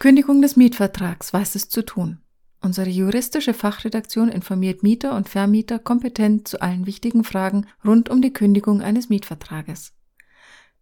Kündigung 0.00 0.40
des 0.42 0.54
Mietvertrags. 0.54 1.32
Was 1.32 1.56
ist 1.56 1.72
zu 1.72 1.84
tun? 1.84 2.20
Unsere 2.60 2.88
juristische 2.88 3.52
Fachredaktion 3.52 4.28
informiert 4.28 4.84
Mieter 4.84 5.16
und 5.16 5.28
Vermieter 5.28 5.80
kompetent 5.80 6.46
zu 6.46 6.62
allen 6.62 6.86
wichtigen 6.86 7.24
Fragen 7.24 7.66
rund 7.84 8.08
um 8.08 8.22
die 8.22 8.32
Kündigung 8.32 8.80
eines 8.80 9.08
Mietvertrages. 9.08 9.94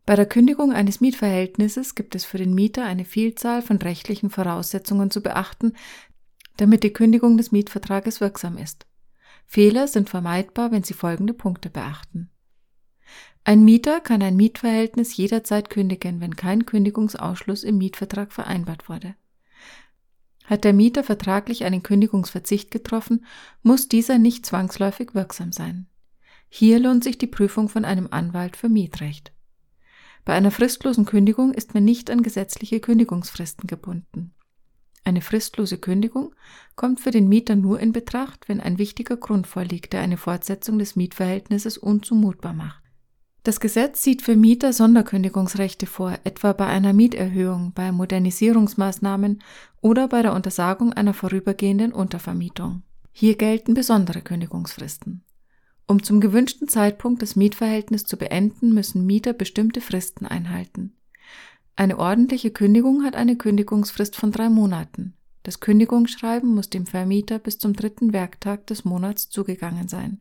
Bei 0.05 0.17
der 0.17 0.27
Kündigung 0.27 0.71
eines 0.71 1.01
Mietverhältnisses 1.01 1.95
gibt 1.95 2.15
es 2.15 2.27
für 2.27 2.37
den 2.37 2.55
Mieter 2.55 2.85
eine 2.85 3.07
Vielzahl 3.07 3.63
von 3.63 3.79
rechtlichen 3.79 4.29
Voraussetzungen 4.29 5.11
zu 5.11 5.23
beachten, 5.23 5.73
damit 6.59 6.85
die 6.85 6.93
Kündigung 6.93 7.39
des 7.39 7.53
Mietvertrages 7.53 8.21
wirksam 8.21 8.59
ist. 8.59 8.85
Fehler 9.47 9.89
sind 9.89 10.11
vermeidbar, 10.11 10.73
wenn 10.73 10.83
Sie 10.83 10.95
folgende 10.95 11.33
Punkte 11.33 11.71
beachten. 11.71 12.29
Ein 13.45 13.65
Mieter 13.65 14.01
kann 14.01 14.23
ein 14.23 14.37
Mietverhältnis 14.37 15.17
jederzeit 15.17 15.71
kündigen, 15.71 16.21
wenn 16.21 16.35
kein 16.35 16.67
Kündigungsausschluss 16.67 17.63
im 17.63 17.79
Mietvertrag 17.79 18.33
vereinbart 18.33 18.89
wurde. 18.89 19.15
Hat 20.45 20.65
der 20.65 20.73
Mieter 20.73 21.05
vertraglich 21.05 21.65
einen 21.65 21.83
Kündigungsverzicht 21.83 22.71
getroffen, 22.71 23.25
muss 23.63 23.89
dieser 23.89 24.19
nicht 24.19 24.47
zwangsläufig 24.47 25.15
wirksam 25.15 25.53
sein. 25.53 25.87
Hier 26.49 26.79
lohnt 26.79 27.05
sich 27.05 27.19
die 27.19 27.27
Prüfung 27.27 27.69
von 27.69 27.85
einem 27.85 28.09
Anwalt 28.11 28.57
für 28.57 28.69
Mietrecht. 28.69 29.33
Bei 30.25 30.35
einer 30.35 30.51
fristlosen 30.51 31.05
Kündigung 31.05 31.53
ist 31.55 31.75
man 31.75 31.85
nicht 31.85 32.11
an 32.11 32.23
gesetzliche 32.23 32.81
Kündigungsfristen 32.81 33.69
gebunden. 33.69 34.35
Eine 35.05 35.21
fristlose 35.21 35.79
Kündigung 35.79 36.35
kommt 36.75 36.99
für 36.99 37.13
den 37.13 37.29
Mieter 37.29 37.55
nur 37.55 37.79
in 37.79 37.93
Betracht, 37.93 38.49
wenn 38.49 38.61
ein 38.61 38.77
wichtiger 38.77 39.17
Grund 39.17 39.47
vorliegt, 39.47 39.93
der 39.93 40.01
eine 40.01 40.17
Fortsetzung 40.17 40.81
des 40.81 40.97
Mietverhältnisses 40.97 41.79
unzumutbar 41.79 42.55
macht. 42.55 42.86
Das 43.47 43.61
Gesetz 43.61 44.03
sieht 44.03 44.23
für 44.23 44.35
Mieter 44.35 44.73
Sonderkündigungsrechte 44.73 45.87
vor, 45.87 46.19
etwa 46.25 46.53
bei 46.53 46.67
einer 46.67 46.93
Mieterhöhung, 46.93 47.71
bei 47.77 47.93
Modernisierungsmaßnahmen 47.93 49.41
oder 49.81 50.09
bei 50.09 50.23
der 50.23 50.33
Untersagung 50.33 50.93
einer 50.93 51.15
vorübergehenden 51.15 51.93
Untervermietung. 51.93 52.83
Hier 53.13 53.37
gelten 53.37 53.75
besondere 53.75 54.21
Kündigungsfristen. 54.21 55.23
Um 55.87 56.03
zum 56.03 56.21
gewünschten 56.21 56.67
Zeitpunkt 56.67 57.23
das 57.23 57.37
Mietverhältnis 57.37 58.05
zu 58.05 58.17
beenden, 58.17 58.75
müssen 58.75 59.07
Mieter 59.07 59.33
bestimmte 59.33 59.81
Fristen 59.81 60.27
einhalten. 60.27 60.97
Eine 61.77 62.01
ordentliche 62.01 62.51
Kündigung 62.51 63.05
hat 63.05 63.15
eine 63.15 63.37
Kündigungsfrist 63.37 64.17
von 64.17 64.33
drei 64.33 64.49
Monaten. 64.49 65.15
Das 65.45 65.61
Kündigungsschreiben 65.61 66.53
muss 66.53 66.69
dem 66.69 66.85
Vermieter 66.85 67.39
bis 67.39 67.59
zum 67.59 67.75
dritten 67.75 68.13
Werktag 68.13 68.67
des 68.67 68.85
Monats 68.85 69.31
zugegangen 69.31 69.87
sein. 69.87 70.21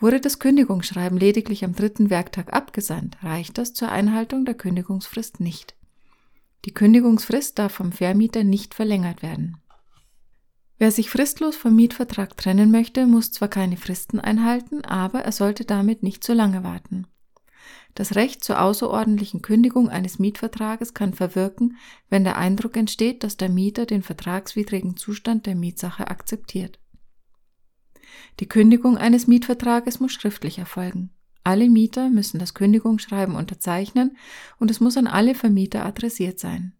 Wurde 0.00 0.18
das 0.18 0.38
Kündigungsschreiben 0.38 1.18
lediglich 1.18 1.62
am 1.62 1.74
dritten 1.74 2.08
Werktag 2.08 2.54
abgesandt, 2.54 3.18
reicht 3.22 3.58
das 3.58 3.74
zur 3.74 3.92
Einhaltung 3.92 4.46
der 4.46 4.54
Kündigungsfrist 4.54 5.40
nicht. 5.40 5.74
Die 6.64 6.72
Kündigungsfrist 6.72 7.58
darf 7.58 7.72
vom 7.72 7.92
Vermieter 7.92 8.42
nicht 8.42 8.74
verlängert 8.74 9.22
werden. 9.22 9.58
Wer 10.78 10.90
sich 10.90 11.10
fristlos 11.10 11.56
vom 11.56 11.76
Mietvertrag 11.76 12.38
trennen 12.38 12.70
möchte, 12.70 13.06
muss 13.06 13.30
zwar 13.30 13.48
keine 13.48 13.76
Fristen 13.76 14.18
einhalten, 14.18 14.82
aber 14.86 15.20
er 15.20 15.32
sollte 15.32 15.66
damit 15.66 16.02
nicht 16.02 16.24
zu 16.24 16.32
lange 16.32 16.64
warten. 16.64 17.06
Das 17.94 18.14
Recht 18.14 18.42
zur 18.42 18.62
außerordentlichen 18.62 19.42
Kündigung 19.42 19.90
eines 19.90 20.18
Mietvertrages 20.18 20.94
kann 20.94 21.12
verwirken, 21.12 21.76
wenn 22.08 22.24
der 22.24 22.38
Eindruck 22.38 22.78
entsteht, 22.78 23.22
dass 23.22 23.36
der 23.36 23.50
Mieter 23.50 23.84
den 23.84 24.02
vertragswidrigen 24.02 24.96
Zustand 24.96 25.44
der 25.44 25.56
Mietsache 25.56 26.08
akzeptiert. 26.08 26.79
Die 28.40 28.48
Kündigung 28.48 28.96
eines 28.96 29.26
Mietvertrages 29.26 30.00
muss 30.00 30.12
schriftlich 30.12 30.58
erfolgen. 30.58 31.10
Alle 31.44 31.70
Mieter 31.70 32.10
müssen 32.10 32.38
das 32.38 32.54
Kündigungsschreiben 32.54 33.34
unterzeichnen 33.34 34.16
und 34.58 34.70
es 34.70 34.80
muss 34.80 34.96
an 34.96 35.06
alle 35.06 35.34
Vermieter 35.34 35.84
adressiert 35.84 36.38
sein. 36.38 36.74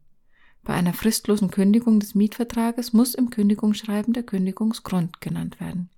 Bei 0.62 0.74
einer 0.74 0.92
fristlosen 0.92 1.50
Kündigung 1.50 2.00
des 2.00 2.14
Mietvertrages 2.14 2.92
muss 2.92 3.14
im 3.14 3.30
Kündigungsschreiben 3.30 4.12
der 4.12 4.22
Kündigungsgrund 4.22 5.20
genannt 5.20 5.58
werden. 5.60 5.90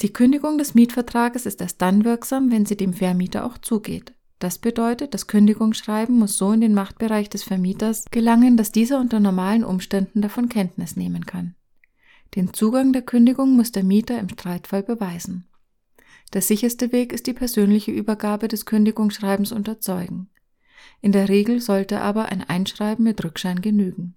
Die 0.00 0.12
Kündigung 0.12 0.58
des 0.58 0.74
Mietvertrages 0.74 1.46
ist 1.46 1.60
erst 1.60 1.80
dann 1.80 2.04
wirksam, 2.04 2.50
wenn 2.50 2.66
sie 2.66 2.76
dem 2.76 2.92
Vermieter 2.94 3.44
auch 3.44 3.58
zugeht. 3.58 4.14
Das 4.38 4.58
bedeutet, 4.58 5.14
das 5.14 5.26
Kündigungsschreiben 5.26 6.16
muss 6.16 6.38
so 6.38 6.52
in 6.52 6.60
den 6.60 6.74
Machtbereich 6.74 7.28
des 7.28 7.42
Vermieters 7.42 8.04
gelangen, 8.10 8.56
dass 8.56 8.70
dieser 8.70 9.00
unter 9.00 9.18
normalen 9.18 9.64
Umständen 9.64 10.22
davon 10.22 10.48
Kenntnis 10.48 10.94
nehmen 10.94 11.26
kann. 11.26 11.54
Den 12.34 12.52
Zugang 12.52 12.92
der 12.92 13.02
Kündigung 13.02 13.56
muss 13.56 13.72
der 13.72 13.84
Mieter 13.84 14.18
im 14.18 14.28
Streitfall 14.28 14.82
beweisen. 14.82 15.48
Der 16.32 16.42
sicherste 16.42 16.92
Weg 16.92 17.12
ist 17.12 17.26
die 17.26 17.32
persönliche 17.32 17.90
Übergabe 17.90 18.48
des 18.48 18.66
Kündigungsschreibens 18.66 19.52
unter 19.52 19.80
Zeugen. 19.80 20.28
In 21.00 21.12
der 21.12 21.28
Regel 21.28 21.60
sollte 21.60 22.00
aber 22.00 22.26
ein 22.26 22.42
Einschreiben 22.42 23.04
mit 23.04 23.24
Rückschein 23.24 23.62
genügen. 23.62 24.14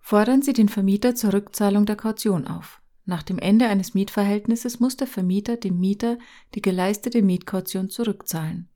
Fordern 0.00 0.42
Sie 0.42 0.52
den 0.52 0.68
Vermieter 0.68 1.14
zur 1.14 1.32
Rückzahlung 1.32 1.86
der 1.86 1.96
Kaution 1.96 2.46
auf. 2.46 2.80
Nach 3.04 3.22
dem 3.22 3.38
Ende 3.38 3.66
eines 3.68 3.94
Mietverhältnisses 3.94 4.80
muss 4.80 4.96
der 4.96 5.06
Vermieter 5.06 5.56
dem 5.56 5.78
Mieter 5.78 6.18
die 6.54 6.62
geleistete 6.62 7.22
Mietkaution 7.22 7.90
zurückzahlen. 7.90 8.68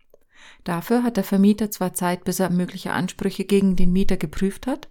Dafür 0.65 1.03
hat 1.03 1.17
der 1.17 1.25
Vermieter 1.25 1.71
zwar 1.71 1.95
Zeit, 1.95 2.25
bis 2.25 2.41
er 2.41 2.51
mögliche 2.51 2.93
Ansprüche 2.93 3.45
gegen 3.45 3.77
den 3.77 3.93
Mieter 3.93 4.17
geprüft 4.17 4.67
hat, 4.67 4.89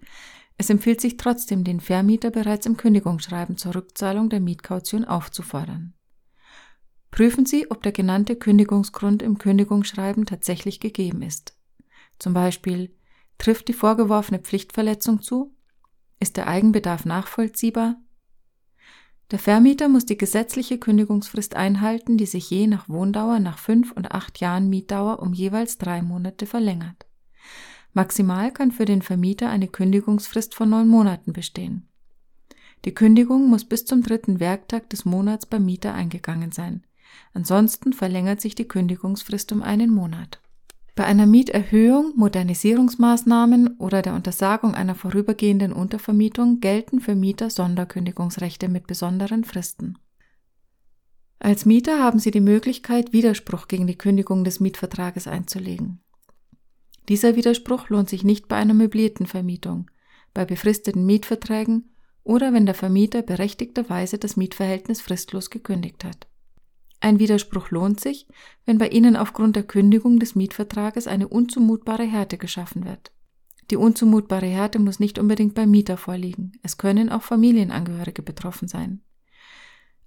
es 0.58 0.70
empfiehlt 0.70 1.02
sich 1.02 1.18
trotzdem, 1.18 1.64
den 1.64 1.82
Vermieter 1.82 2.32
bereits 2.32 2.66
im 2.66 2.78
Kündigungsschreiben 2.78 3.58
zur 3.58 3.76
Rückzahlung 3.76 4.30
der 4.30 4.40
Mietkaution 4.40 5.04
aufzufordern. 5.04 5.94
Prüfen 7.12 7.46
Sie, 7.46 7.70
ob 7.72 7.84
der 7.84 7.92
genannte 7.92 8.36
Kündigungsgrund 8.36 9.22
im 9.22 9.38
Kündigungsschreiben 9.38 10.26
tatsächlich 10.26 10.80
gegeben 10.80 11.22
ist. 11.22 11.58
Zum 12.20 12.34
Beispiel, 12.34 12.94
trifft 13.38 13.68
die 13.68 13.74
vorgeworfene 13.74 14.40
Pflichtverletzung 14.40 15.22
zu? 15.22 15.54
Ist 16.20 16.38
der 16.38 16.48
Eigenbedarf 16.48 17.06
nachvollziehbar? 17.06 17.98
Der 19.32 19.40
Vermieter 19.40 19.90
muss 19.90 20.06
die 20.06 20.18
gesetzliche 20.18 20.78
Kündigungsfrist 20.78 21.56
einhalten, 21.56 22.18
die 22.18 22.28
sich 22.28 22.50
je 22.50 22.68
nach 22.68 22.88
Wohndauer 22.88 23.40
nach 23.40 23.58
fünf 23.58 23.92
und 23.92 24.12
acht 24.12 24.40
Jahren 24.40 24.70
Mietdauer 24.70 25.20
um 25.20 25.34
jeweils 25.34 25.78
drei 25.78 26.02
Monate 26.02 26.46
verlängert. 26.46 27.06
Maximal 27.96 28.52
kann 28.52 28.72
für 28.74 28.84
den 28.84 29.02
Vermieter 29.02 29.50
eine 29.50 29.70
Kündigungsfrist 29.70 30.54
von 30.54 30.70
neun 30.70 30.90
Monaten 30.90 31.32
bestehen. 31.32 31.88
Die 32.84 32.94
Kündigung 32.94 33.50
muss 33.50 33.64
bis 33.64 33.86
zum 33.86 34.04
dritten 34.04 34.42
Werktag 34.42 34.90
des 34.90 35.06
Monats 35.06 35.46
beim 35.46 35.64
Mieter 35.64 35.94
eingegangen 35.94 36.52
sein. 36.52 36.84
Ansonsten 37.34 37.94
verlängert 37.94 38.42
sich 38.42 38.54
die 38.54 38.68
Kündigungsfrist 38.68 39.54
um 39.54 39.64
einen 39.64 39.92
Monat. 39.92 40.42
Bei 40.96 41.06
einer 41.06 41.26
Mieterhöhung, 41.26 42.12
Modernisierungsmaßnahmen 42.18 43.78
oder 43.78 44.02
der 44.02 44.14
Untersagung 44.14 44.76
einer 44.76 44.96
vorübergehenden 44.96 45.72
Untervermietung 45.72 46.60
gelten 46.60 47.00
für 47.00 47.16
Mieter 47.16 47.50
Sonderkündigungsrechte 47.50 48.68
mit 48.68 48.88
besonderen 48.88 49.46
Fristen. 49.46 49.98
Als 51.40 51.66
Mieter 51.66 52.04
haben 52.04 52.20
Sie 52.20 52.32
die 52.32 52.42
Möglichkeit, 52.42 53.14
Widerspruch 53.14 53.70
gegen 53.70 53.88
die 53.88 53.98
Kündigung 53.98 54.44
des 54.44 54.60
Mietvertrages 54.60 55.28
einzulegen. 55.28 56.02
Dieser 57.08 57.36
Widerspruch 57.36 57.90
lohnt 57.90 58.10
sich 58.10 58.24
nicht 58.24 58.48
bei 58.48 58.56
einer 58.56 58.74
möblierten 58.74 59.28
Vermietung, 59.28 59.92
bei 60.34 60.46
befristeten 60.46 61.06
Mietverträgen 61.06 61.96
oder 62.24 62.54
wenn 62.54 62.66
der 62.66 62.76
Vermieter 62.76 63.22
berechtigterweise 63.22 64.18
das 64.18 64.36
Mietverhältnis 64.36 65.02
fristlos 65.02 65.50
gekündigt 65.50 66.04
hat. 66.04 66.28
Ein 67.00 67.20
Widerspruch 67.20 67.70
lohnt 67.70 68.00
sich, 68.00 68.28
wenn 68.66 68.80
bei 68.80 68.88
Ihnen 68.90 69.16
aufgrund 69.16 69.56
der 69.56 69.64
Kündigung 69.64 70.20
des 70.20 70.34
Mietvertrages 70.34 71.06
eine 71.06 71.28
unzumutbare 71.28 72.04
Härte 72.04 72.40
geschaffen 72.40 72.86
wird. 72.86 73.12
Die 73.70 73.76
unzumutbare 73.76 74.48
Härte 74.48 74.80
muss 74.80 75.00
nicht 75.00 75.20
unbedingt 75.20 75.54
beim 75.54 75.70
Mieter 75.70 75.98
vorliegen, 75.98 76.54
es 76.64 76.78
können 76.78 77.10
auch 77.10 77.22
Familienangehörige 77.22 78.24
betroffen 78.24 78.68
sein. 78.68 79.02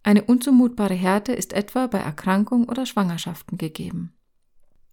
Eine 0.02 0.24
unzumutbare 0.24 0.94
Härte 0.94 1.32
ist 1.32 1.52
etwa 1.52 1.86
bei 1.86 1.98
Erkrankung 1.98 2.68
oder 2.68 2.86
Schwangerschaften 2.86 3.58
gegeben. 3.58 4.17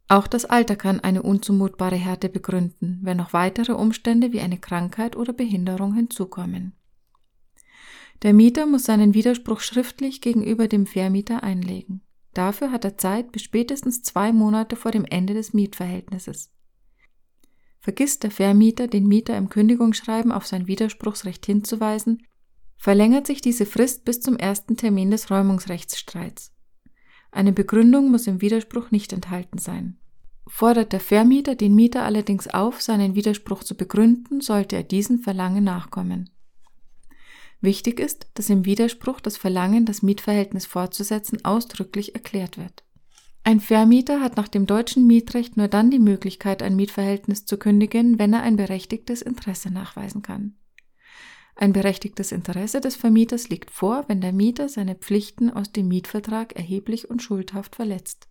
Auch 0.07 0.27
das 0.27 0.45
Alter 0.45 0.75
kann 0.75 0.99
eine 0.99 1.23
unzumutbare 1.23 1.95
Härte 1.95 2.29
begründen, 2.29 2.99
wenn 3.01 3.17
noch 3.17 3.33
weitere 3.33 3.73
Umstände 3.73 4.31
wie 4.33 4.39
eine 4.39 4.59
Krankheit 4.59 5.15
oder 5.15 5.33
Behinderung 5.33 5.95
hinzukommen. 5.95 6.73
Der 8.21 8.33
Mieter 8.33 8.65
muss 8.65 8.83
seinen 8.83 9.13
Widerspruch 9.13 9.59
schriftlich 9.59 10.21
gegenüber 10.21 10.67
dem 10.67 10.85
Vermieter 10.85 11.43
einlegen. 11.43 12.01
Dafür 12.33 12.71
hat 12.71 12.85
er 12.85 12.97
Zeit 12.97 13.31
bis 13.31 13.43
spätestens 13.43 14.03
zwei 14.03 14.31
Monate 14.31 14.75
vor 14.75 14.91
dem 14.91 15.05
Ende 15.05 15.33
des 15.33 15.53
Mietverhältnisses. 15.53 16.51
Vergisst 17.79 18.23
der 18.23 18.31
Vermieter, 18.31 18.87
den 18.87 19.07
Mieter 19.07 19.37
im 19.37 19.49
Kündigungsschreiben 19.49 20.31
auf 20.31 20.45
sein 20.45 20.67
Widerspruchsrecht 20.67 21.45
hinzuweisen, 21.45 22.23
verlängert 22.77 23.27
sich 23.27 23.41
diese 23.41 23.65
Frist 23.65 24.05
bis 24.05 24.21
zum 24.21 24.37
ersten 24.37 24.75
Termin 24.75 25.11
des 25.11 25.29
Räumungsrechtsstreits. 25.31 26.54
Eine 27.35 27.51
Begründung 27.51 28.11
muss 28.11 28.27
im 28.27 28.39
Widerspruch 28.39 28.91
nicht 28.91 29.11
enthalten 29.11 29.57
sein. 29.57 29.97
Fordert 30.47 30.93
der 30.93 31.01
Vermieter 31.01 31.55
den 31.55 31.75
Mieter 31.75 32.05
allerdings 32.05 32.47
auf, 32.47 32.81
seinen 32.81 33.13
Widerspruch 33.13 33.61
zu 33.61 33.75
begründen, 33.75 34.39
sollte 34.39 34.77
er 34.77 34.83
diesen 34.83 35.19
Verlangen 35.19 35.65
nachkommen. 35.65 36.29
Wichtig 37.59 37.99
ist, 37.99 38.27
dass 38.35 38.49
im 38.49 38.63
Widerspruch 38.63 39.19
das 39.19 39.35
Verlangen, 39.35 39.85
das 39.85 40.01
Mietverhältnis 40.01 40.65
fortzusetzen, 40.65 41.43
ausdrücklich 41.43 42.15
erklärt 42.15 42.57
wird. 42.57 42.85
Ein 43.43 43.59
Vermieter 43.59 44.21
hat 44.21 44.37
nach 44.37 44.47
dem 44.47 44.65
deutschen 44.65 45.05
Mietrecht 45.05 45.57
nur 45.57 45.67
dann 45.67 45.91
die 45.91 45.99
Möglichkeit, 45.99 46.63
ein 46.63 46.77
Mietverhältnis 46.77 47.43
zu 47.43 47.57
kündigen, 47.57 48.17
wenn 48.17 48.31
er 48.31 48.43
ein 48.43 48.55
berechtigtes 48.55 49.21
Interesse 49.21 49.71
nachweisen 49.71 50.21
kann. 50.21 50.55
Ein 51.55 51.71
berechtigtes 51.71 52.33
Interesse 52.33 52.81
des 52.81 52.97
Vermieters 52.97 53.47
liegt 53.47 53.71
vor, 53.71 54.03
wenn 54.07 54.19
der 54.19 54.33
Mieter 54.33 54.67
seine 54.67 54.95
Pflichten 54.95 55.49
aus 55.49 55.71
dem 55.71 55.87
Mietvertrag 55.87 56.53
erheblich 56.53 57.09
und 57.09 57.23
schuldhaft 57.23 57.75
verletzt. 57.75 58.27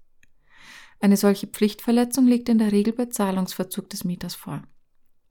Eine 1.00 1.16
solche 1.16 1.46
Pflichtverletzung 1.46 2.26
liegt 2.26 2.48
in 2.48 2.58
der 2.58 2.72
Regel 2.72 2.92
bei 2.92 3.06
Zahlungsverzug 3.06 3.88
des 3.88 4.04
Mieters 4.04 4.34
vor. 4.34 4.62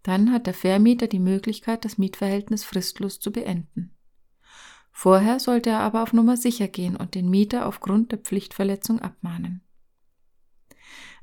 Dann 0.01 0.31
hat 0.31 0.47
der 0.47 0.53
Vermieter 0.53 1.07
die 1.07 1.19
Möglichkeit, 1.19 1.85
das 1.85 1.97
Mietverhältnis 1.97 2.63
fristlos 2.63 3.19
zu 3.19 3.31
beenden. 3.31 3.95
Vorher 4.91 5.39
sollte 5.39 5.69
er 5.69 5.79
aber 5.79 6.03
auf 6.03 6.13
Nummer 6.13 6.35
sicher 6.35 6.67
gehen 6.67 6.95
und 6.95 7.15
den 7.15 7.29
Mieter 7.29 7.67
aufgrund 7.67 8.11
der 8.11 8.19
Pflichtverletzung 8.19 8.99
abmahnen. 8.99 9.61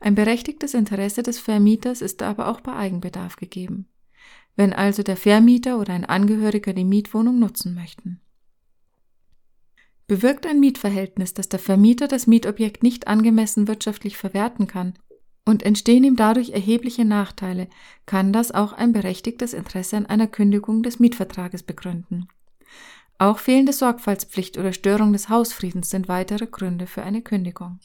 Ein 0.00 0.14
berechtigtes 0.14 0.75
Interesse 0.75 1.23
des 1.23 1.38
Vermieters 1.38 2.00
ist 2.00 2.23
aber 2.23 2.49
auch 2.49 2.61
bei 2.61 2.73
Eigenbedarf 2.73 3.37
gegeben, 3.37 3.87
wenn 4.56 4.73
also 4.73 5.02
der 5.02 5.17
Vermieter 5.17 5.79
oder 5.79 5.93
ein 5.93 6.05
Angehöriger 6.05 6.73
die 6.73 6.85
Mietwohnung 6.85 7.38
nutzen 7.38 7.75
möchten. 7.75 8.20
Bewirkt 10.06 10.47
ein 10.47 10.58
Mietverhältnis, 10.58 11.35
dass 11.35 11.49
der 11.49 11.61
Vermieter 11.61 12.08
das 12.08 12.26
Mietobjekt 12.26 12.82
nicht 12.82 13.06
angemessen 13.06 13.69
wirtschaftlich 13.69 14.17
verwerten 14.17 14.67
kann 14.67 14.94
und 15.44 15.62
entstehen 15.62 16.05
ihm 16.05 16.17
dadurch 16.17 16.50
erhebliche 16.50 17.05
Nachteile, 17.05 17.69
kann 18.06 18.32
das 18.32 18.52
auch 18.52 18.73
ein 18.73 18.93
berechtigtes 18.93 19.55
Interesse 19.55 19.97
an 19.97 20.06
einer 20.06 20.26
Kündigung 20.26 20.82
des 20.82 20.99
Mietvertrages 20.99 21.62
begründen. 21.62 22.29
Auch 23.19 23.38
fehlende 23.38 23.73
Sorgfaltspflicht 23.73 24.58
oder 24.58 24.73
Störung 24.73 25.12
des 25.12 25.29
Hausfriedens 25.29 25.91
sind 25.91 26.08
weitere 26.08 26.47
Gründe 26.47 26.87
für 26.87 27.02
eine 27.02 27.23
Kündigung. 27.23 27.79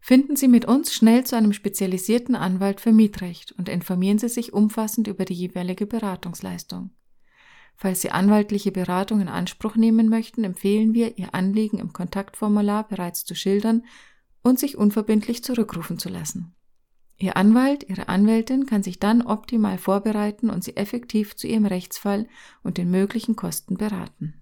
Finden 0.00 0.34
Sie 0.34 0.48
mit 0.48 0.64
uns 0.64 0.94
schnell 0.94 1.24
zu 1.24 1.36
einem 1.36 1.52
spezialisierten 1.52 2.34
Anwalt 2.34 2.80
für 2.80 2.92
Mietrecht 2.92 3.52
und 3.52 3.68
informieren 3.68 4.18
Sie 4.18 4.28
sich 4.28 4.52
umfassend 4.52 5.06
über 5.06 5.24
die 5.24 5.34
jeweilige 5.34 5.86
Beratungsleistung. 5.86 6.90
Falls 7.76 8.02
Sie 8.02 8.10
anwaltliche 8.10 8.72
Beratung 8.72 9.20
in 9.20 9.28
Anspruch 9.28 9.76
nehmen 9.76 10.08
möchten, 10.08 10.44
empfehlen 10.44 10.94
wir, 10.94 11.18
Ihr 11.18 11.34
Anliegen 11.34 11.78
im 11.78 11.92
Kontaktformular 11.92 12.86
bereits 12.88 13.24
zu 13.24 13.34
schildern 13.34 13.84
und 14.42 14.58
sich 14.58 14.76
unverbindlich 14.76 15.44
zurückrufen 15.44 15.98
zu 15.98 16.08
lassen. 16.08 16.54
Ihr 17.16 17.36
Anwalt, 17.36 17.88
Ihre 17.88 18.08
Anwältin 18.08 18.64
kann 18.64 18.82
sich 18.82 18.98
dann 18.98 19.22
optimal 19.22 19.76
vorbereiten 19.76 20.48
und 20.48 20.64
Sie 20.64 20.76
effektiv 20.76 21.36
zu 21.36 21.46
Ihrem 21.46 21.66
Rechtsfall 21.66 22.26
und 22.62 22.78
den 22.78 22.90
möglichen 22.90 23.36
Kosten 23.36 23.76
beraten. 23.76 24.40